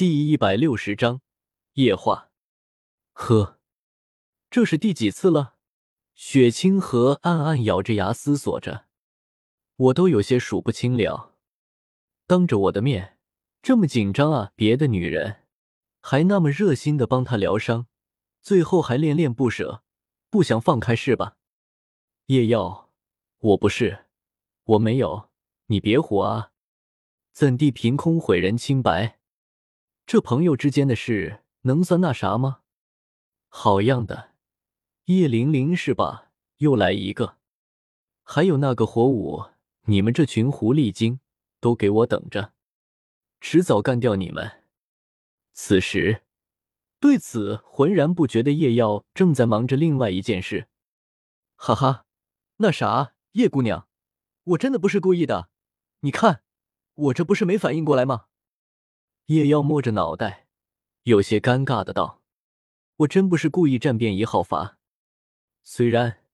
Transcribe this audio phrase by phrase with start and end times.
[0.00, 1.20] 第一百六十章
[1.74, 2.30] 夜话。
[3.12, 3.58] 呵，
[4.48, 5.56] 这是第几次了？
[6.14, 8.86] 雪清河暗暗咬着牙思索着，
[9.76, 11.36] 我都有些数不清了。
[12.26, 13.18] 当着我的面
[13.60, 14.52] 这么紧张啊！
[14.56, 15.42] 别的女人
[16.00, 17.86] 还那么热心的帮他疗伤，
[18.40, 19.82] 最后还恋恋不舍，
[20.30, 21.36] 不想放开是吧？
[22.28, 22.90] 叶耀，
[23.40, 24.06] 我不是，
[24.64, 25.28] 我没有，
[25.66, 26.52] 你别胡啊！
[27.34, 29.19] 怎地凭空毁人清白？
[30.12, 32.62] 这朋友之间的事能算那啥吗？
[33.46, 34.32] 好样的，
[35.04, 36.32] 叶玲玲是吧？
[36.56, 37.36] 又来一个，
[38.24, 39.44] 还有那个火舞，
[39.82, 41.20] 你们这群狐狸精
[41.60, 42.54] 都给我等着，
[43.40, 44.64] 迟早干掉你们！
[45.52, 46.24] 此时，
[46.98, 50.66] 对此浑然不觉的叶耀正在忙着另外一件事。
[51.54, 52.04] 哈哈，
[52.56, 53.86] 那啥，叶姑娘，
[54.42, 55.50] 我真的不是故意的，
[56.00, 56.42] 你看，
[56.94, 58.26] 我这不是没反应过来吗？
[59.30, 60.48] 叶耀摸着脑袋，
[61.04, 62.20] 有些尴尬的道
[62.98, 64.76] ：“我真不是故意站便一号罚。
[65.62, 66.24] 虽然，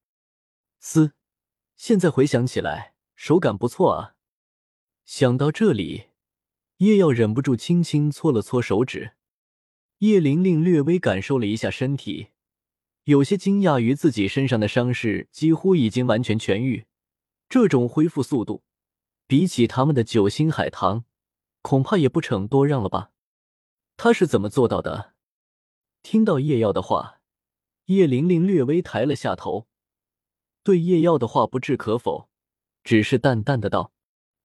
[0.81, 1.13] 嘶，
[1.77, 4.15] 现在回想起来，手感不错啊。”
[5.05, 6.07] 想到这里，
[6.79, 9.13] 叶耀忍不住轻轻搓了搓手指。
[9.99, 12.29] 叶玲玲略微感受了一下身体，
[13.05, 16.87] 有些惊讶于自己身上的伤势几乎已经完全痊愈。
[17.51, 18.65] 这种恢复速度，
[19.27, 21.05] 比起他们的九星海棠。
[21.67, 23.11] 恐怕也不逞多让了吧？
[23.97, 25.17] 他是怎么做到的？
[26.01, 27.21] 听到叶耀的话，
[27.87, 29.67] 叶玲玲略微抬了下头，
[30.63, 32.31] 对叶耀的话不置可否，
[32.85, 33.93] 只是淡淡的道：“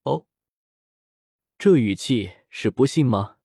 [0.02, 0.26] 哦。”
[1.60, 3.38] 这语气是不信吗？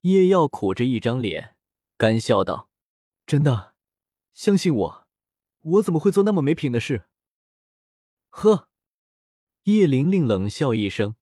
[0.00, 1.58] 叶耀苦着一张脸，
[1.98, 2.70] 干笑道
[3.26, 3.74] ：“真的，
[4.32, 5.06] 相信我，
[5.60, 7.04] 我怎么会做那么没品的事？”
[8.30, 8.70] 呵，
[9.64, 11.16] 叶玲玲冷笑一声。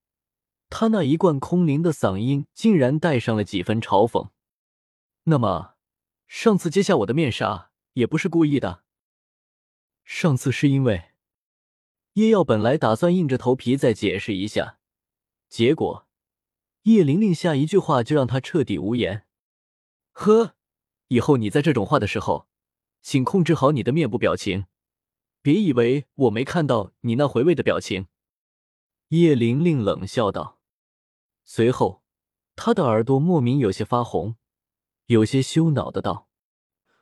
[0.75, 4.31] 他那一贯空灵的嗓音竟然带上了几分嘲讽。
[5.25, 5.75] 那么，
[6.27, 8.83] 上次揭下我的面纱也不是故意的。
[10.03, 11.11] 上次是因为
[12.15, 14.78] 叶耀本来打算硬着头皮再解释一下，
[15.50, 16.09] 结果
[16.84, 19.27] 叶玲玲下一句话就让他彻底无言。
[20.12, 20.54] 呵，
[21.09, 22.49] 以后你在这种话的时候，
[23.03, 24.65] 请控制好你的面部表情，
[25.43, 28.06] 别以为我没看到你那回味的表情。
[29.09, 30.60] 叶玲玲冷笑道。
[31.44, 32.03] 随后，
[32.56, 34.36] 他的耳朵莫名有些发红，
[35.06, 36.28] 有些羞恼的道：“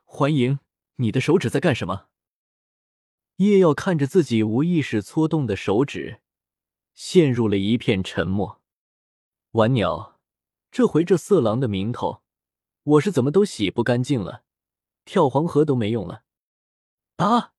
[0.05, 0.61] 欢迎，
[0.97, 2.09] 你的手指在干什么？”
[3.37, 6.21] 叶耀看着自己无意识搓动的手指，
[6.95, 8.61] 陷入了一片沉默。
[9.53, 10.21] 玩鸟，
[10.71, 12.23] 这回这色狼的名头，
[12.83, 14.45] 我是怎么都洗不干净了，
[15.05, 16.25] 跳黄河都没用了。
[17.17, 17.55] 啊，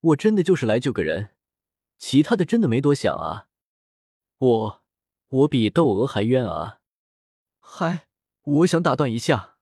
[0.00, 1.34] 我真的就是来救个人，
[1.98, 3.48] 其他的真的没多想啊，
[4.38, 4.83] 我。
[5.34, 6.78] 我比窦娥还冤啊！
[7.58, 8.06] 嗨，
[8.42, 9.56] 我想打断一下。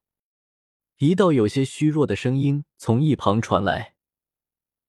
[0.99, 3.94] 一道有些虚弱的声音从一旁传来，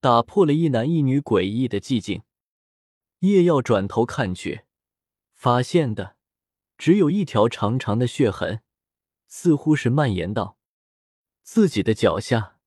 [0.01, 2.23] 打破了一男一女诡异的寂静。
[3.19, 4.65] 叶耀转头看去，
[5.33, 6.17] 发现的
[6.77, 8.61] 只有一条长长的血痕，
[9.25, 10.57] 似乎是蔓延到
[11.43, 12.59] 自己的脚下。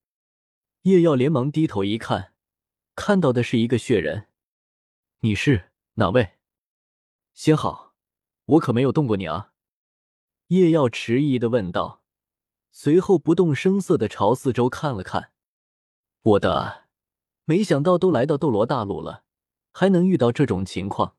[0.82, 2.32] 叶耀连忙低头一看，
[2.94, 4.28] 看到的是一个血人。
[5.20, 6.38] 你是哪位？
[7.34, 7.85] 先好。
[8.46, 9.52] 我可没有动过你啊！
[10.48, 12.02] 叶耀迟疑的问道，
[12.70, 15.32] 随后不动声色的朝四周看了看。
[16.22, 16.84] 我的，
[17.44, 19.24] 没想到都来到斗罗大陆了，
[19.72, 21.16] 还能遇到这种情况，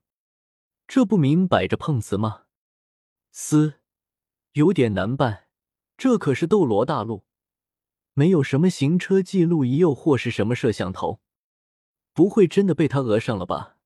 [0.86, 2.44] 这不明摆着碰瓷吗？
[3.30, 3.80] 嘶，
[4.52, 5.48] 有点难办，
[5.98, 7.26] 这可是斗罗大陆，
[8.14, 11.20] 没有什么行车记录仪，又或是什么摄像头，
[12.14, 13.76] 不会真的被他讹上了吧？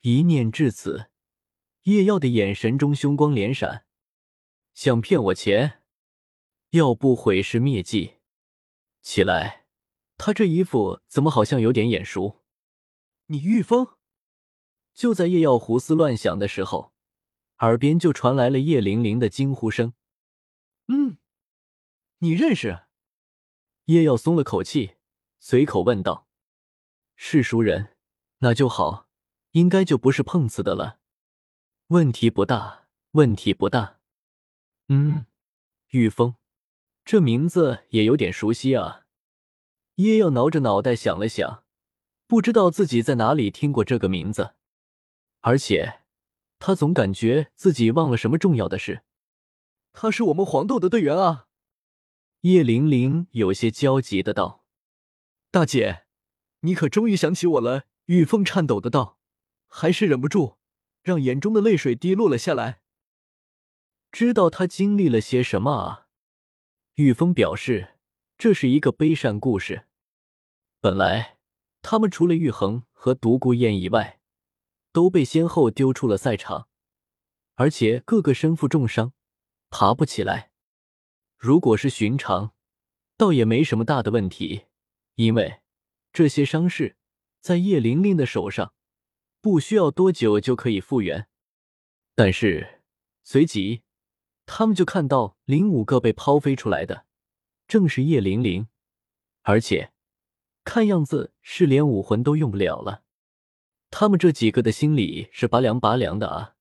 [0.00, 1.10] 一念至此。
[1.84, 3.84] 叶耀的眼神中凶光连闪，
[4.72, 5.82] 想骗我钱，
[6.70, 8.14] 要不毁尸灭迹？
[9.02, 9.66] 起来，
[10.16, 12.42] 他这衣服怎么好像有点眼熟？
[13.26, 13.98] 你玉峰？
[14.94, 16.94] 就在叶耀胡思乱想的时候，
[17.58, 19.92] 耳边就传来了叶玲玲的惊呼声
[20.88, 21.18] ：“嗯，
[22.20, 22.84] 你认识？”
[23.86, 24.94] 叶耀松了口气，
[25.38, 26.28] 随口问道
[27.14, 27.94] ：“是熟人，
[28.38, 29.10] 那就好，
[29.50, 31.00] 应该就不是碰瓷的了。”
[31.88, 34.00] 问题不大，问题不大。
[34.88, 35.26] 嗯，
[35.90, 36.36] 玉峰，
[37.04, 39.02] 这名字也有点熟悉啊。
[39.96, 41.64] 叶耀挠着脑袋想了想，
[42.26, 44.54] 不知道自己在哪里听过这个名字，
[45.42, 46.00] 而且
[46.58, 49.02] 他总感觉自己忘了什么重要的事。
[49.92, 51.48] 他是我们黄豆的队员啊！
[52.40, 54.64] 叶玲玲有些焦急的道
[55.52, 56.06] ：“大姐，
[56.60, 59.18] 你可终于想起我了。”玉峰颤抖的道
[59.68, 60.56] ：“还是忍不住。”
[61.04, 62.80] 让眼中的泪水滴落了下来。
[64.10, 66.08] 知道他经历了些什么啊？
[66.94, 67.96] 玉峰表示，
[68.38, 69.86] 这是一个悲善故事。
[70.80, 71.38] 本来
[71.82, 74.20] 他们除了玉衡和独孤雁以外，
[74.92, 76.68] 都被先后丢出了赛场，
[77.56, 79.12] 而且个个身负重伤，
[79.68, 80.52] 爬不起来。
[81.36, 82.54] 如果是寻常，
[83.16, 84.66] 倒也没什么大的问题，
[85.16, 85.60] 因为
[86.12, 86.96] 这些伤势
[87.40, 88.72] 在叶玲玲的手上，
[89.44, 91.28] 不需要多久就可以复原。
[92.14, 92.80] 但是
[93.22, 93.82] 随即，
[94.46, 97.04] 他们就看到零五个被抛飞出来的，
[97.68, 98.68] 正是叶玲玲，
[99.42, 99.92] 而且
[100.64, 103.02] 看样子是连武魂都用不了了。
[103.90, 106.54] 他们这几个的心里是拔凉拔凉的啊！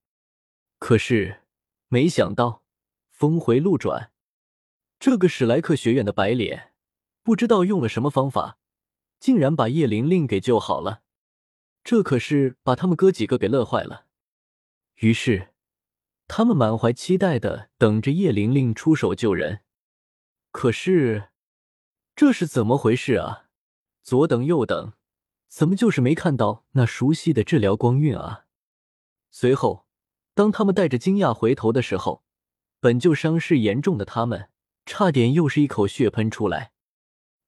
[0.77, 1.43] 可是
[1.87, 2.63] 没想到
[3.09, 4.11] 峰回路转，
[4.99, 6.73] 这个史莱克学院的白脸
[7.23, 8.57] 不知道用了什么方法，
[9.21, 11.03] 竟然把叶玲玲给救好了。
[11.83, 14.05] 这可是把他们哥几个给乐坏了。
[14.95, 15.49] 于是
[16.27, 19.61] 他们满怀期待的等着叶玲玲出手救人。
[20.51, 21.29] 可是
[22.15, 23.49] 这是怎么回事啊？
[24.01, 24.93] 左等右等。
[25.47, 28.45] 怎么就是没看到那熟悉的治疗光晕啊？
[29.29, 29.85] 随后，
[30.33, 32.23] 当他们带着惊讶回头的时候，
[32.79, 34.49] 本就伤势严重的他们，
[34.83, 36.71] 差点又是一口血喷出来。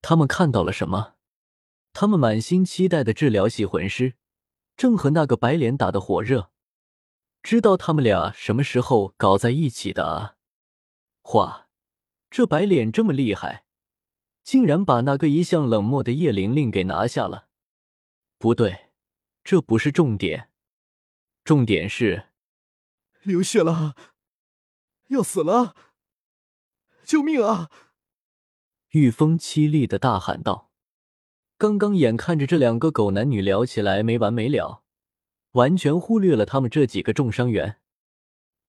[0.04, 1.16] 他们看到了什么？
[1.94, 4.14] 他们满心期待的治疗系魂师，
[4.76, 6.52] 正和那个白脸打得火热。
[7.42, 10.36] 知道他们俩什么时候搞在一起的啊？
[11.34, 11.68] 哇，
[12.30, 13.66] 这白脸这么厉害，
[14.44, 17.48] 竟然把那个一向冷漠的叶玲玲给拿下了。
[18.38, 18.90] 不对，
[19.44, 20.50] 这不是重点，
[21.44, 22.30] 重点是
[23.22, 23.96] 流血了，
[25.08, 25.76] 要死了！
[27.04, 27.70] 救命啊！
[28.90, 30.65] 玉峰凄厉的大喊道
[31.58, 34.84] ：“刚刚眼看着这两个狗男女聊起来没完没了，
[35.52, 37.80] 完全忽略了他们这几个重伤员。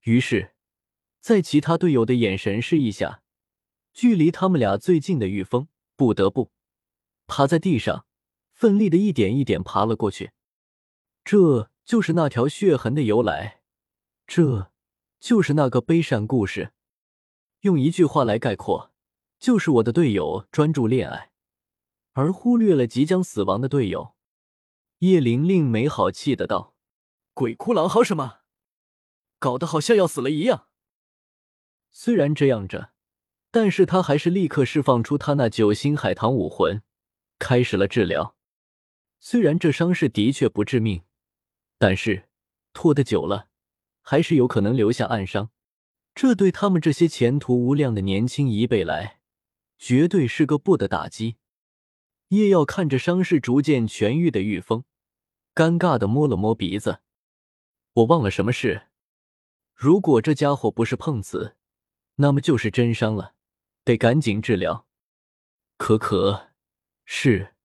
[0.03, 0.53] 于是，
[1.19, 3.21] 在其他队友的眼神示意下，
[3.93, 6.51] 距离他们俩最近的玉峰不得不
[7.25, 8.05] 趴在地上。”
[8.57, 10.31] 奋力的一点一点爬了过去，
[11.23, 13.61] 这就是那条血痕的由来，
[14.25, 14.71] 这
[15.19, 16.71] 就是那个悲善故事。
[17.59, 18.91] 用一句话来概括，
[19.37, 21.29] 就是我的队友专注恋爱，
[22.17, 24.15] 而忽略了即将死亡的队友。
[24.99, 26.73] 叶玲玲没好气的道
[27.35, 28.39] ：“鬼哭狼嚎什么？
[29.37, 30.67] 搞得好像要死了一样。”
[31.91, 32.91] 虽然这样着，
[33.51, 36.81] 但是他还是立刻释放出他那九星海棠武魂，
[37.37, 38.35] 开始了治疗。
[39.19, 41.03] 虽然这伤势的确不致命，
[41.77, 42.29] 但是
[42.73, 43.49] 拖得久了，
[44.01, 45.51] 还是有可能留下暗伤。
[46.15, 49.19] 这对他们这些前途无量的年轻一辈来，
[49.77, 51.37] 绝对是个不的打击。
[52.29, 54.83] 叶耀看着伤势逐渐痊愈的玉峰，
[55.55, 57.01] 尴尬的摸了摸鼻子
[57.93, 58.87] ：“我忘了什么事。
[59.73, 61.55] 如果这家伙不是碰瓷，
[62.15, 63.35] 那么就是真伤了，
[63.85, 64.85] 得赶紧治疗。”
[65.77, 66.49] 可可，
[67.05, 67.55] 是，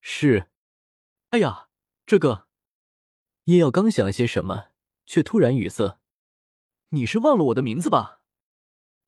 [0.00, 0.48] 是。
[1.30, 1.68] 哎呀，
[2.04, 2.48] 这个
[3.44, 4.70] 叶耀刚想些什么，
[5.06, 6.00] 却突然语塞。
[6.88, 8.20] 你是忘了我的名字吧？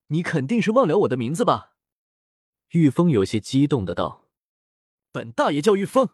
[0.08, 1.74] 你肯定是忘了我的名字吧？
[2.68, 4.28] 玉峰有些激动的道
[5.12, 6.10] ：“本大爷叫玉峰，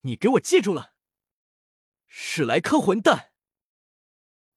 [0.00, 0.94] 你给我记住了。
[2.06, 3.32] 史莱克混蛋，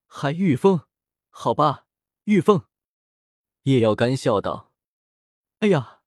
[0.06, 0.88] 还玉峰？
[1.30, 1.88] 好吧，
[2.26, 2.66] 玉峰。”
[3.64, 4.74] 叶耀干笑道
[5.60, 6.02] ：“哎呀，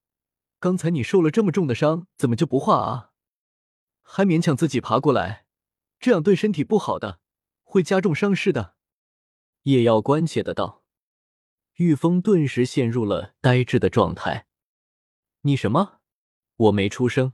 [0.58, 3.12] 刚才你受了这么重的伤，怎么就不化啊？”
[4.02, 5.46] 还勉强自己爬过来，
[5.98, 7.20] 这样对身体不好的，
[7.62, 8.76] 会加重伤势的。
[9.64, 10.84] 叶耀关切的道。
[11.74, 14.48] 玉峰顿时陷入了呆滞的状态。
[15.42, 15.99] 你什么？
[16.60, 17.32] 我没出声，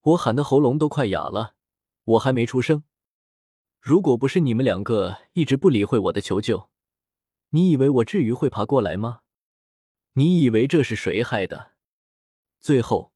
[0.00, 1.54] 我喊的喉咙都快哑了，
[2.04, 2.82] 我还没出声。
[3.78, 6.70] 如果不是你们两个一直不理会我的求救，
[7.50, 9.20] 你以为我至于会爬过来吗？
[10.14, 11.72] 你以为这是谁害的？
[12.58, 13.12] 最后。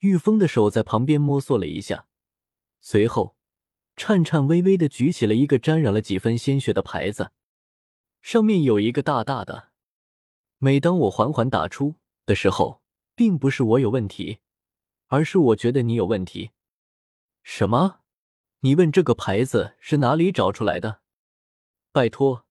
[0.00, 2.06] 玉峰的手在旁边摸索了一下，
[2.80, 3.34] 随后
[3.96, 7.32] 颤颤巍巍的举起了一个沾染了几分鲜血的牌子，
[8.20, 9.70] 上面有一个大大的
[10.58, 11.94] “每当我缓缓打出
[12.26, 12.82] 的时候，
[13.16, 14.38] 并不是我有问题，
[15.08, 16.52] 而是我觉得你有问题。”
[17.42, 18.02] 什么？
[18.60, 21.00] 你问这个牌子是哪里找出来的？
[21.92, 22.46] 拜托，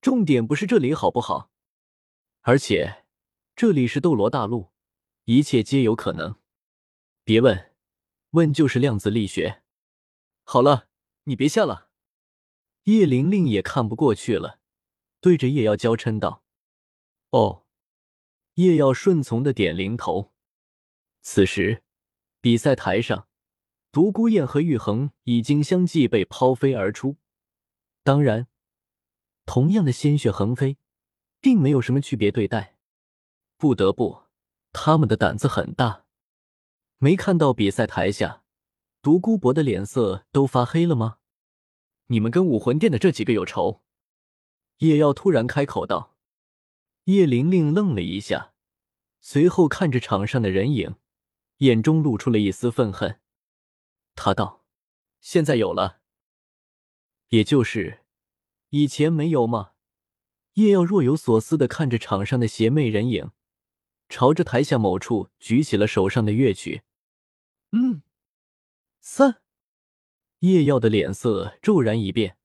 [0.00, 1.50] 重点不是这里好不好？
[2.40, 3.04] 而且
[3.54, 4.70] 这里是斗罗大陆，
[5.24, 6.36] 一切皆有可能。
[7.24, 7.74] 别问，
[8.30, 9.62] 问就是量子力学。
[10.44, 10.88] 好了，
[11.24, 11.90] 你别下了。
[12.84, 14.60] 叶玲玲也看不过去了，
[15.20, 16.42] 对着叶耀娇嗔道
[17.30, 17.66] ：“哦。”
[18.58, 20.32] 叶耀顺从的点零头。
[21.22, 21.84] 此时，
[22.40, 23.28] 比赛台上，
[23.92, 27.18] 独孤雁和玉衡已经相继被抛飞而出。
[28.02, 28.48] 当然，
[29.46, 30.76] 同样的鲜血横飞，
[31.40, 32.76] 并没有什么区别对待。
[33.56, 34.24] 不得不，
[34.72, 36.06] 他们的胆子很大。
[36.96, 38.42] 没看到比赛台下，
[39.00, 41.18] 独孤博的脸色都发黑了吗？
[42.06, 43.82] 你们跟武魂殿的这几个有仇？
[44.78, 46.17] 叶耀突然开口道。
[47.08, 48.52] 叶玲玲愣了一下，
[49.22, 50.96] 随后看着场上的人影，
[51.58, 53.18] 眼中露出了一丝愤恨。
[54.14, 54.66] 他道
[55.22, 56.02] ：“现在有了，
[57.28, 58.00] 也就是
[58.68, 59.72] 以前没有吗？”
[60.54, 63.30] 叶耀若有所思的看着场上的邪魅人影，
[64.10, 66.82] 朝着台下某处举起了手上的乐曲。
[67.72, 68.02] 嗯，
[69.00, 69.40] 三。
[70.40, 72.36] 叶耀的脸色骤然一变，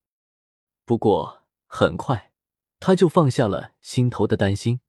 [0.86, 2.33] 不过很快。
[2.86, 4.80] 他就放下了心头的担心，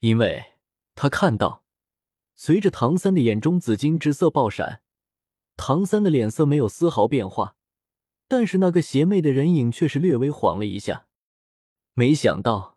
[0.00, 0.56] 因为
[0.94, 1.64] 他看到，
[2.36, 4.82] 随着唐三的眼中紫金之色爆闪，
[5.56, 7.56] 唐三的脸色没有丝毫变化，
[8.28, 11.06] 但是那个邪魅的人影却是略微晃了一下。
[11.94, 12.76] 没想到，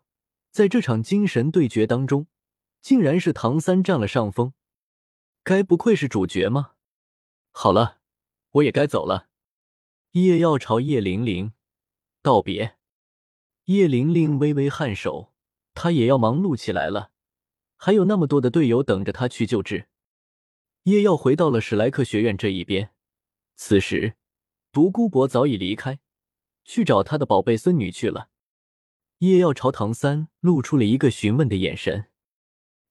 [0.50, 2.26] 在这场精神对决当中，
[2.80, 4.54] 竟然是唐三占了上风。
[5.44, 6.70] 该不愧是主角吗？
[7.50, 7.98] 好了，
[8.52, 9.28] 我也该走了。
[10.12, 11.52] 叶耀朝叶玲玲
[12.22, 12.78] 道别。
[13.66, 15.32] 叶玲玲微微颔首，
[15.72, 17.12] 她也要忙碌起来了，
[17.76, 19.88] 还有那么多的队友等着她去救治。
[20.84, 22.90] 叶耀回到了史莱克学院这一边，
[23.54, 24.16] 此时
[24.72, 26.00] 独孤博早已离开，
[26.64, 28.30] 去找他的宝贝孙女去了。
[29.18, 32.10] 叶耀朝唐三露出了一个询问的眼神，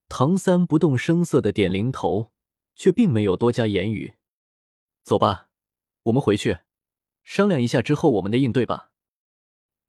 [0.07, 2.31] 唐三不动声色的点零头，
[2.75, 4.13] 却并没有多加言语。
[5.03, 5.49] 走吧，
[6.03, 6.59] 我们回去
[7.25, 8.90] 商量一下之后我们的应对吧。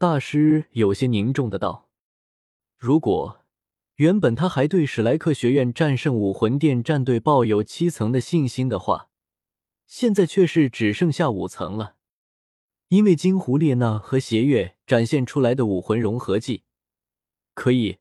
[0.03, 1.89] 大师有些凝重的道
[2.77, 3.39] ：“如果
[3.95, 9.11] 原本他还对史莱克学院战胜武魂殿战队抱有七层的信心的话，
[9.87, 11.95] 现在却是只剩下五层了。
[12.89, 16.65] 因为金狐列娜和邪月展现出来的武魂融合技，
[17.55, 17.99] 可以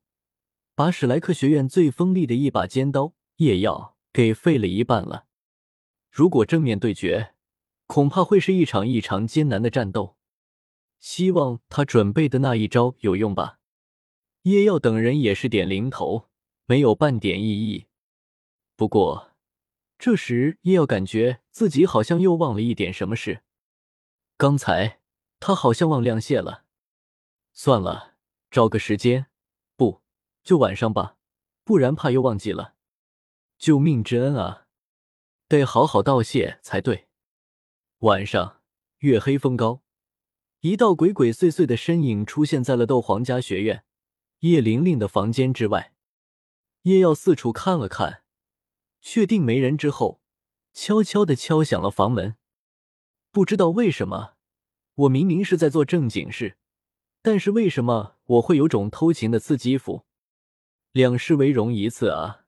[0.73, 5.25] 把史莱克学院最锋利的一把尖刀夜耀给废了一半了。
[6.09, 7.35] 如果正面对决，
[7.85, 10.17] 恐怕会是一场异常艰难的战斗。”
[11.01, 13.59] 希望他准备的那一招有用吧。
[14.43, 16.29] 叶耀等人也是点零头，
[16.65, 17.87] 没有半点异议。
[18.75, 19.31] 不过，
[19.99, 23.43] 这时叶耀感觉自己好像又忘了一点什么事。
[24.37, 24.99] 刚才
[25.39, 26.63] 他好像忘亮谢了。
[27.53, 28.15] 算了，
[28.49, 29.27] 找个时间，
[29.75, 30.01] 不
[30.43, 31.17] 就晚上吧，
[31.63, 32.75] 不然怕又忘记了。
[33.57, 34.65] 救命之恩啊，
[35.47, 37.07] 得好好道谢才对。
[37.99, 38.61] 晚上，
[38.99, 39.83] 月黑风高。
[40.61, 43.83] 一道鬼鬼祟祟的身影出现在了斗皇家学院
[44.41, 45.93] 叶玲玲的房间之外。
[46.83, 48.23] 叶耀四处看了看，
[49.01, 50.21] 确定没人之后，
[50.71, 52.35] 悄悄的敲响了房门。
[53.31, 54.35] 不知道为什么，
[54.93, 56.57] 我明明是在做正经事，
[57.23, 60.05] 但是为什么我会有种偷情的刺激符？
[60.91, 62.45] 两世为荣一次啊！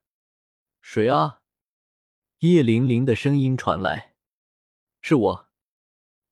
[0.80, 1.40] 谁啊？
[2.40, 4.14] 叶玲玲的声音传来。
[5.00, 5.48] 是我。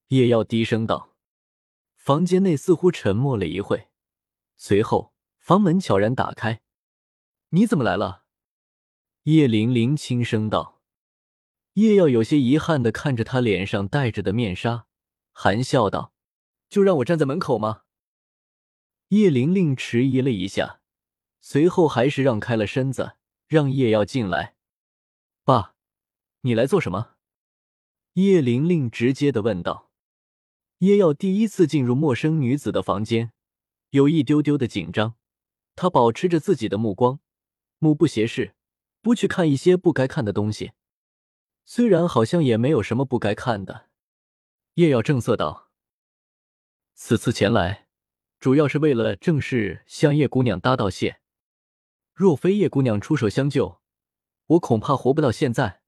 [0.08, 1.11] 叶耀低声道。
[2.02, 3.88] 房间内似乎沉默了一会，
[4.56, 6.60] 随后房门悄然打开。
[7.50, 8.24] “你怎么来了？”
[9.22, 10.82] 叶玲玲轻声道。
[11.74, 14.88] 叶耀有些遗憾的看着他脸上戴着的面纱，
[15.30, 16.12] 含笑道
[16.68, 17.82] ：“就让我站在门口吗？”
[19.10, 20.80] 叶玲玲迟疑了一下，
[21.40, 23.12] 随后还是让开了身子，
[23.46, 24.56] 让叶耀进来。
[25.46, 25.76] “爸，
[26.40, 27.14] 你来做什么？”
[28.14, 29.91] 叶玲玲直接的问道。
[30.82, 33.30] 叶耀第一次进入陌生女子的房间，
[33.90, 35.14] 有一丢丢的紧张。
[35.76, 37.20] 他保持着自己的目光，
[37.78, 38.56] 目不斜视，
[39.00, 40.72] 不去看一些不该看的东西。
[41.64, 43.90] 虽然好像也没有什么不该看的。
[44.74, 45.70] 叶耀正色道
[46.94, 47.86] ：“此次前来，
[48.40, 51.20] 主要是为了正式向叶姑娘搭道谢。
[52.12, 53.80] 若非叶姑娘出手相救，
[54.46, 55.82] 我恐怕活不到现在。”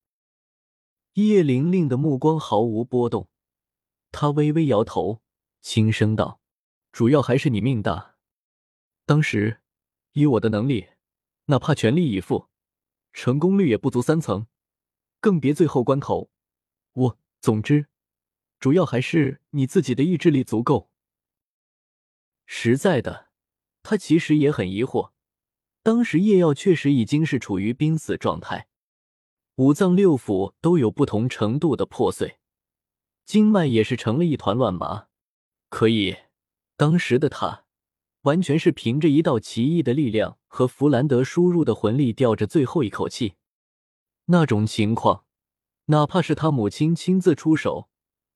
[1.14, 3.28] 叶玲玲的目光毫无波动。
[4.16, 5.22] 他微微摇头，
[5.60, 6.40] 轻声道
[6.92, 8.14] ：“主要还是你命大。
[9.04, 9.60] 当时
[10.12, 10.86] 以我的能力，
[11.46, 12.48] 哪怕全力以赴，
[13.12, 14.46] 成功率也不足三层，
[15.18, 16.30] 更别最后关头。
[16.92, 17.88] 我总之，
[18.60, 20.92] 主要还是你自己的意志力足够。
[22.46, 23.30] 实在的，
[23.82, 25.10] 他其实也很疑惑。
[25.82, 28.68] 当时叶耀确实已经是处于濒死状态，
[29.56, 32.38] 五脏六腑都有不同程度的破碎。”
[33.24, 35.08] 经脉也是成了一团乱麻，
[35.68, 36.16] 可以，
[36.76, 37.64] 当时的他
[38.22, 43.34] 完全是凭着一道奇异的力量和弗兰德输入的魂力吊着最后一口气。
[44.26, 45.24] 那种情况，
[45.86, 47.88] 哪怕是他母亲亲自出手，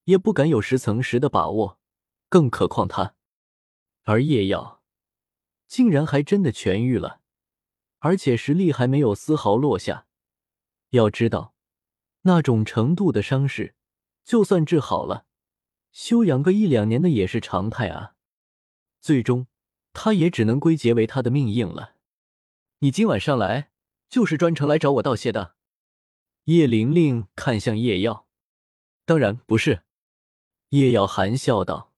[0.04, 1.78] 也不敢有十层十的把握，
[2.28, 3.14] 更何况他。
[4.04, 4.82] 而叶耀，
[5.66, 7.20] 竟然还真的痊愈了，
[7.98, 10.06] 而且实力还没有丝毫落下。
[10.90, 11.54] 要知道，
[12.22, 13.74] 那种程度的伤势，
[14.28, 15.24] 就算治好了，
[15.90, 18.14] 休养个一两年的也是常态啊。
[19.00, 19.46] 最终，
[19.94, 21.94] 他也只能归结为他的命硬了。
[22.80, 23.70] 你今晚上来，
[24.10, 25.54] 就是专程来找我道谢的？
[26.44, 28.26] 叶玲玲看向叶耀，
[29.06, 29.84] 当然不是。
[30.68, 31.94] 叶耀含笑道：“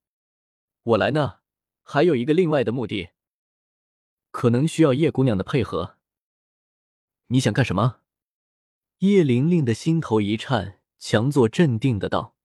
[0.85, 1.41] 我来呢，
[1.83, 3.09] 还有一个另外的目的，
[4.31, 5.97] 可能需要叶姑娘的配合。
[7.27, 8.03] 你想干什么？”
[8.99, 12.37] 叶玲玲的心头一颤，强作镇定的道：“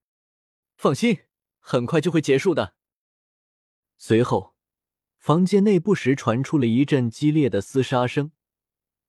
[0.76, 1.20] 放心，
[1.60, 2.74] 很快就会结束的。”
[4.00, 4.56] 随后，
[5.18, 8.32] 房间内不时传出了一阵激烈的厮杀声、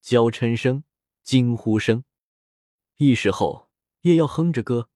[0.01, 0.83] 娇嗔声、
[1.23, 2.05] 惊呼声。
[2.97, 3.71] 一时后，
[4.03, 4.91] 叶耀哼着歌，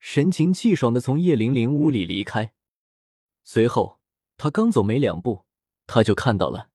[0.00, 2.54] 神情气爽的从叶玲玲屋里离开。
[3.44, 4.00] 随后，
[4.36, 5.46] 他刚走没两步，
[5.86, 6.70] 他就看到了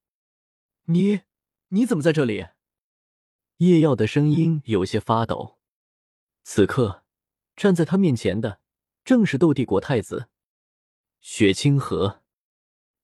[0.86, 1.22] 你，
[1.70, 2.48] 你怎么在这里？
[3.58, 5.61] 叶耀的声音有些发抖。
[6.54, 7.06] 此刻，
[7.56, 8.60] 站在他面前的
[9.06, 10.28] 正是斗帝国太子
[11.22, 12.24] 雪清河。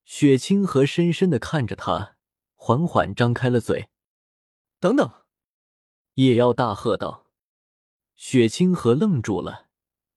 [0.04, 2.18] 雪清河深深的看着他，
[2.56, 3.88] 缓缓张开了嘴。
[4.82, 5.10] 等等！
[6.16, 7.27] 叶耀大喝道。
[8.16, 9.68] 雪清河愣住了，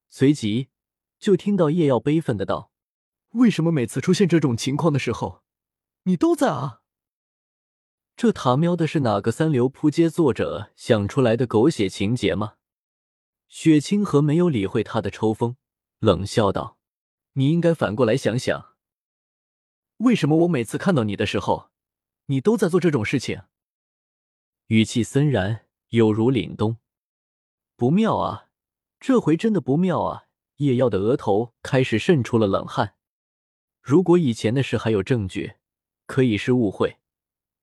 [0.09, 0.71] 随即
[1.21, 2.73] 就听到叶耀悲愤的道
[3.39, 5.45] ：“为什么每次出现这种情况的时候，
[6.03, 6.81] 你都在啊？
[8.17, 12.55] 这他喵的是哪个三流扑街作者想出来的狗血情节吗？”
[13.51, 15.57] 雪清河没有理会他的抽风，
[15.99, 16.79] 冷笑道
[17.35, 18.77] ：“你应该反过来想想，
[19.99, 21.71] 为什么我每次看到你的时候，
[22.27, 23.43] 你都在做这种事情？”
[24.69, 26.79] 语气森然，有如凛冬。
[27.75, 28.51] 不妙啊！
[29.01, 30.29] 这回真的不妙啊！
[30.59, 32.95] 叶耀的额头开始渗出了冷汗。
[33.83, 35.57] 如果以前的事还有证据，
[36.07, 36.99] 可以是误会，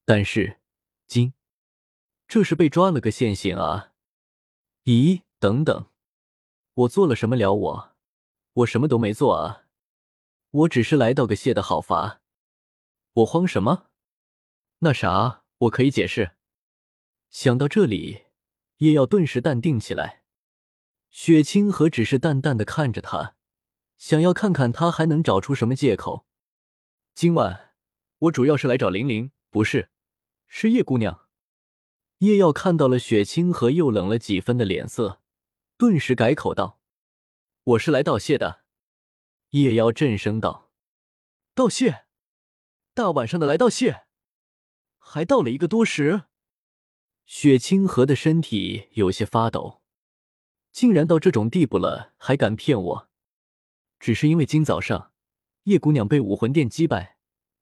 [0.03, 0.59] 但是
[1.07, 1.33] 今
[2.27, 3.93] 这是被抓了个现行啊！
[4.83, 5.87] 咦，等等，
[6.73, 7.53] 我做了什么了？
[7.53, 7.95] 我
[8.53, 9.65] 我什么都没做啊！
[10.51, 12.21] 我只是来道个谢的好伐。
[13.13, 13.89] 我慌什么？
[14.79, 16.31] 那啥，我可以解释。
[17.29, 18.25] 想到这里。
[18.77, 20.21] 叶耀顿时淡定起来，
[21.09, 23.35] 雪清河只是淡淡的看着他，
[23.97, 26.27] 想要看看他还能找出什么借口。
[27.15, 27.73] 今晚
[28.19, 29.89] 我主要是来找玲玲，不是，
[30.45, 31.27] 是叶姑娘。
[32.19, 35.21] 叶耀看到了雪清河又冷了几分的脸色，
[35.77, 36.79] 顿时改口道
[37.63, 38.63] ：“我是来道谢的。”
[39.51, 40.71] 叶妖震声道
[41.53, 42.07] ：“道谢？
[42.95, 44.07] 大晚上的来道谢？
[44.97, 46.23] 还道了一个多时？”
[47.27, 49.83] 雪清河的身体有些发抖，
[50.71, 53.09] 竟然到这种地步了，还敢骗我？
[53.99, 55.13] 只是因为今早上
[55.63, 57.19] 叶姑娘被武魂殿击败，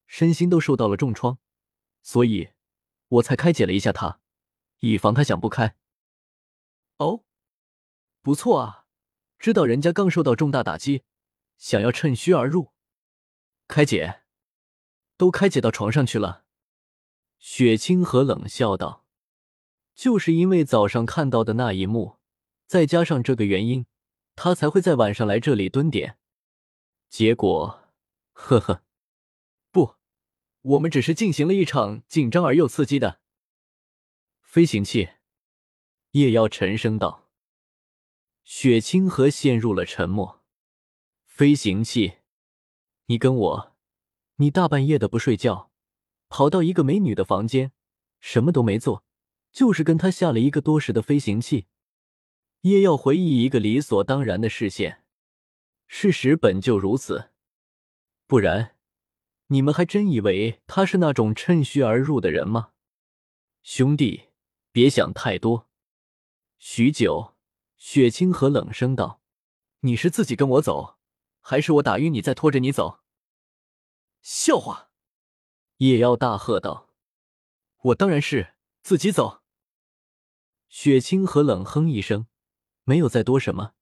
[0.08, 1.38] 身心都受到了重创，
[2.02, 2.52] 所以
[3.10, 4.22] 我才开解了一下她，
[4.80, 5.76] 以防她想不开。
[6.98, 7.25] 哦，
[8.26, 8.88] 不错啊，
[9.38, 11.04] 知道人家刚受到重大打击，
[11.60, 12.72] 想要趁虚而入，
[13.68, 14.24] 开解，
[15.16, 16.44] 都开解到床上去了。
[17.38, 19.06] 雪清河冷笑道。
[19.94, 22.18] 就是因为早上看到的那一幕，
[22.66, 23.86] 再加上这个原因，
[24.36, 26.18] 他才会在晚上来这里蹲点。
[27.08, 27.94] 结果，
[28.34, 28.82] 呵呵，
[29.70, 29.98] 不，
[30.62, 33.20] 我们只是进行了一场紧张而又刺激的
[34.42, 35.10] 飞行器。
[36.14, 37.25] 叶妖沉声道。
[38.46, 40.44] 雪清河陷入了沉默。
[41.26, 42.20] 飞行器？
[43.08, 43.76] 你跟我，
[44.36, 45.72] 你大半夜的不睡觉，
[46.30, 47.72] 跑到一个美女的房间，
[48.20, 49.04] 什么都没做。
[49.52, 51.66] 就是跟她下了一个多时的飞行器，
[52.62, 55.04] 叶耀回忆一个理所当然的视线，
[55.88, 57.32] 事实本就如此，
[58.28, 58.76] 不然
[59.48, 62.72] 你们还真以为他是那种趁虚而入的人吗？
[63.64, 64.26] 兄弟，
[64.72, 65.68] 别想太多。
[66.60, 67.35] 许久，
[67.88, 69.22] 雪清河冷声道
[69.82, 70.98] ：“你是自己跟我走，
[71.40, 73.02] 还是我打晕你再拖着你走？”
[74.24, 74.90] 笑话！
[75.78, 76.90] 叶耀大喝道
[77.84, 79.44] ：“我当然是自己走。”
[80.68, 82.26] 雪清河冷哼一声，
[82.86, 83.76] 没有再多什么，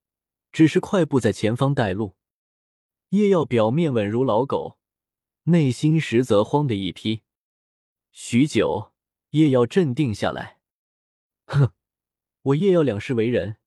[0.52, 2.18] 只是快步在前方带路。
[3.12, 4.78] 叶耀表面稳如老狗，
[5.44, 7.24] 内心实则慌的一批。
[8.12, 8.92] 许久，
[9.30, 10.60] 叶耀镇定下来，
[11.48, 11.72] 哼，
[12.42, 13.58] 我叶耀两世为人，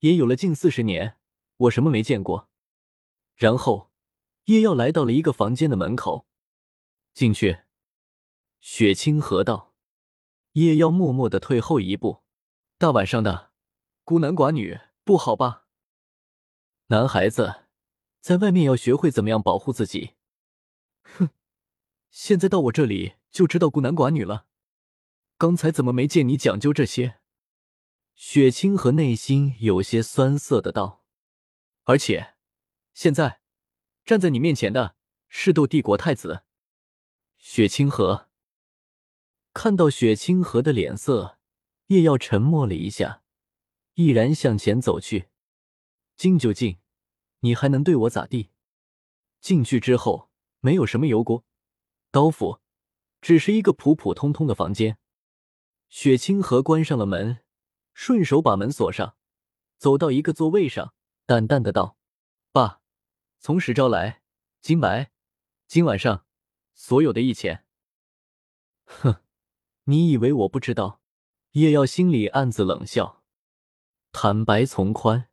[0.00, 1.16] 也有了近四十年，
[1.56, 2.48] 我什么没见过？
[3.34, 3.90] 然后，
[4.44, 6.26] 叶耀来到了一个房间的门口，
[7.14, 7.60] 进去。
[8.60, 9.74] 雪清河道，
[10.52, 12.22] 叶耀默默的退后一步。
[12.78, 13.52] 大晚上的，
[14.04, 15.66] 孤男寡女不好吧？
[16.88, 17.64] 男孩子
[18.20, 20.14] 在外面要学会怎么样保护自己。
[21.02, 21.30] 哼，
[22.10, 24.46] 现在到我这里就知道孤男寡女了。
[25.38, 27.18] 刚才怎么没见你讲究这些？
[28.16, 31.04] 雪清河内心有些酸涩的道。
[31.84, 32.34] 而且，
[32.94, 33.40] 现在
[34.06, 34.96] 站在你面前的
[35.28, 36.44] 是斗帝国太子
[37.36, 38.30] 雪清河。
[39.52, 41.38] 看到雪清河的脸色，
[41.88, 43.22] 叶耀沉默了一下，
[43.94, 45.28] 毅然向前走去。
[46.16, 46.78] 进就进，
[47.40, 48.50] 你还能对我咋地？
[49.40, 51.44] 进去之后，没有什么油锅、
[52.10, 52.60] 刀斧，
[53.20, 54.96] 只是一个普普通通的房间。
[55.90, 57.44] 雪清河关上了门，
[57.96, 59.16] 顺手把门锁上，
[59.78, 60.92] 走到一个座位上，
[61.24, 61.96] 淡淡的道
[62.52, 62.82] ：“爸，
[63.40, 64.20] 从实招来，
[64.60, 65.12] 金白，
[65.66, 66.26] 今晚上
[66.74, 67.64] 所有的一钱。”
[68.84, 69.22] 哼，
[69.84, 71.00] 你以为我不知道？
[71.52, 73.24] 叶耀心里暗自冷笑。
[74.12, 75.30] 坦白从宽，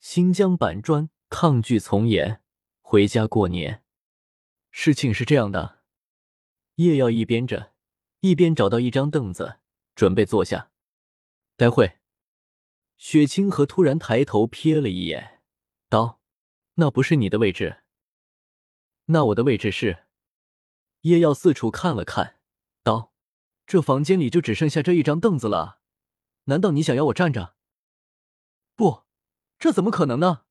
[0.00, 2.42] 新疆板砖抗拒从严。
[2.80, 3.84] 回家过年，
[4.72, 5.84] 事情是这样的。
[6.74, 7.72] 叶耀一边着，
[8.18, 9.60] 一边找到一张凳子，
[9.94, 10.72] 准备坐下。
[11.56, 12.00] 待会，
[12.96, 15.42] 雪清河突然抬头瞥了一眼，
[15.88, 16.20] 道
[16.74, 17.84] ：“那不是你的位置。
[19.06, 20.06] 那我的位置是？”
[21.02, 22.40] 叶耀四处看了看，
[22.82, 23.12] 道
[23.66, 25.80] ：“这房间里就只剩下这一张凳子了，
[26.44, 27.54] 难道你想要我站着？
[28.74, 29.04] 不，
[29.58, 30.44] 这怎么可能呢？”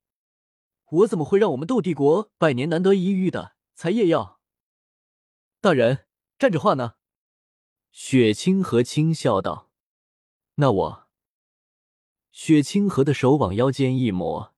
[0.88, 4.40] 我怎么会让我们斗帝国百年难得一遇的才叶耀
[5.60, 6.06] 大人
[6.38, 6.98] 站着话呢？
[7.92, 9.72] 雪清河轻笑道
[10.56, 11.08] ：“那我……”
[12.32, 14.54] 雪清河的手往腰间一抹，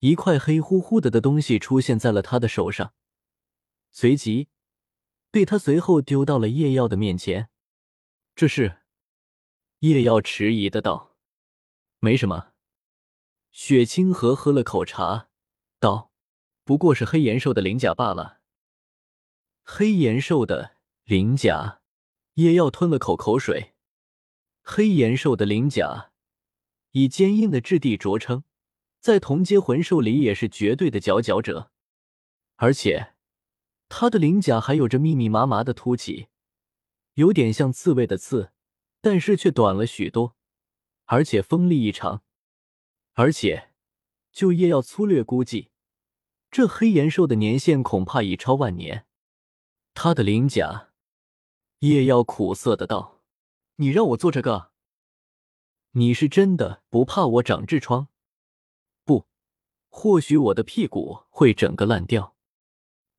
[0.00, 2.92] 一块黑乎乎的的东西出现在了他的手上，
[3.92, 4.48] 随即
[5.30, 7.50] 被他随后丢到了叶耀的面前。
[8.34, 8.82] 这是
[9.80, 11.16] 叶耀迟疑的道
[12.00, 12.52] ：“没什么。”
[13.52, 15.28] 雪清河喝了口茶。
[15.78, 16.12] 道
[16.64, 18.40] ：“不过是黑岩兽的鳞甲罢了。”
[19.62, 21.80] 黑岩兽的鳞甲，
[22.34, 23.74] 叶耀吞了口口水。
[24.70, 26.10] 黑岩兽的鳞甲
[26.90, 28.44] 以坚硬的质地着称，
[29.00, 31.70] 在同阶魂兽里也是绝对的佼佼者。
[32.56, 33.14] 而且，
[33.88, 36.28] 它的鳞甲还有着密密麻麻的凸起，
[37.14, 38.52] 有点像刺猬的刺，
[39.00, 40.36] 但是却短了许多，
[41.06, 42.22] 而且锋利异常。
[43.14, 43.70] 而且。
[44.30, 45.70] 就叶耀粗略估计，
[46.48, 49.06] 这黑岩兽的年限恐怕已超万年。
[49.94, 50.90] 他的鳞甲，
[51.80, 53.17] 叶耀苦涩的道
[53.80, 54.72] ：“你让我做这个，
[55.92, 58.08] 你是真的不怕我长痔疮？
[59.04, 59.28] 不，
[59.86, 62.34] 或许我的屁股会整个烂掉。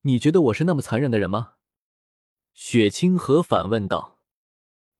[0.01, 1.53] 你觉得我是那么残忍的人吗？”
[2.53, 4.19] 雪清河反问道。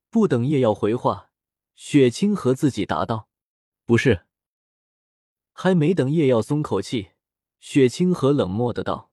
[0.10, 1.30] 不等叶耀回话，
[1.76, 3.28] 雪清河自己答道
[3.84, 4.28] ：“不是。”
[5.52, 7.12] 还没等叶耀松口气，
[7.60, 9.12] 雪清河冷漠的道：“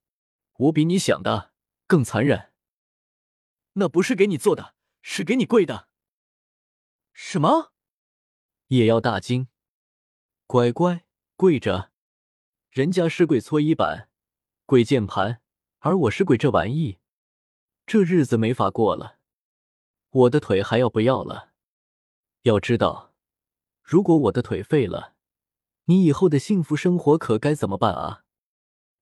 [0.59, 1.52] 我比你想的
[1.88, 2.52] 更残忍。
[3.72, 5.86] 那不是给你做的，是给你跪的。”
[7.18, 7.72] 什么？
[8.66, 9.48] 叶耀大惊
[10.46, 11.90] ：“乖乖跪着，
[12.68, 14.11] 人家是跪搓衣板、
[14.66, 15.40] 跪键盘，
[15.79, 16.98] 而我是跪这玩意，
[17.87, 19.18] 这日子没法过了。
[20.11, 21.55] 我的腿还要不要了？
[22.42, 23.14] 要知道，
[23.83, 25.14] 如果我的腿废了。”
[25.88, 28.24] 你以后的幸福生活可该怎么办啊？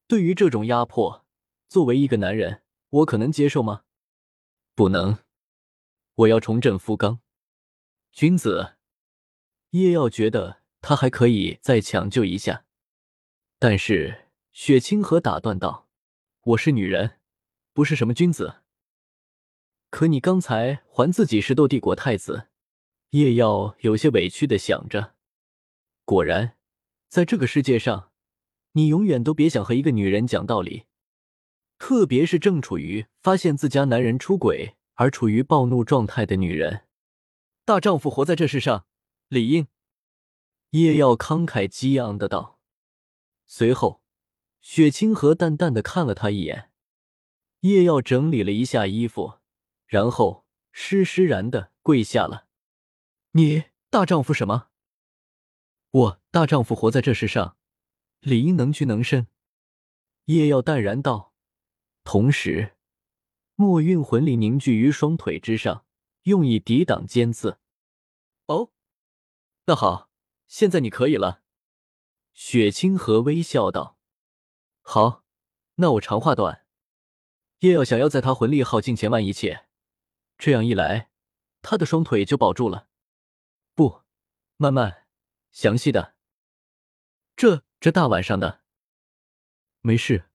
[0.06, 1.26] 对于这种压迫，
[1.68, 3.82] 作为一个男人，我可能接受吗？
[4.76, 5.18] 不能。
[6.14, 7.23] 我要重振夫纲。
[8.14, 8.74] 君子
[9.70, 12.64] 叶耀觉得他还可以再抢救一下，
[13.58, 15.88] 但是雪清河打断道
[16.54, 17.18] ：“我是女人，
[17.72, 18.58] 不是什么君子。”
[19.90, 22.46] 可你刚才还自己是斗帝国太子，
[23.10, 25.14] 叶耀有些委屈的想着。
[26.04, 26.56] 果然。
[27.08, 28.10] 在这个世界上，
[28.72, 30.84] 你永远都别想和一个女人讲道理，
[31.78, 36.83] 特别是正处于发现自家男人出轨而处于暴怒状态的女人。
[37.66, 38.86] 大丈夫活在这世上，
[39.28, 39.68] 理应。
[40.70, 42.60] 叶耀慷慨激昂的道。
[43.46, 44.02] 随后，
[44.60, 46.70] 雪清河淡淡的看了他一眼。
[47.60, 49.38] 叶耀整理了一下衣服，
[49.86, 52.48] 然后施施然的跪下了。
[53.30, 54.68] 你大丈夫什么？
[55.90, 57.56] 我大丈夫活在这世上，
[58.20, 59.26] 理应能屈能伸。
[60.26, 61.32] 叶耀淡然道，
[62.02, 62.76] 同时，
[63.54, 65.83] 墨韵魂力凝聚于双腿之上，
[66.24, 67.58] 用以抵挡尖刺。
[68.46, 68.70] 哦，
[69.64, 70.10] 那好，
[70.46, 71.42] 现在你可以了。
[72.34, 73.96] 雪清河微笑道
[74.82, 75.24] ：“好，
[75.76, 76.66] 那我长话短。
[77.60, 79.66] 叶耀想要在他魂力耗尽前完一切，
[80.36, 81.10] 这样一来，
[81.62, 82.88] 他的双腿就保住了。
[83.74, 84.02] 不，
[84.56, 85.02] 慢慢。”
[85.54, 86.16] 详细的，
[87.36, 88.64] 这这大晚上的，
[89.82, 90.28] 没事，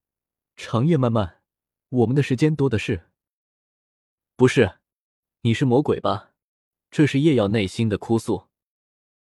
[0.56, 1.42] 长夜漫漫，
[1.90, 3.10] 我们的时间多的是。
[4.34, 4.79] 不是，
[5.42, 6.32] 你是魔鬼吧？
[6.90, 8.49] 这是叶耀内心的哭诉。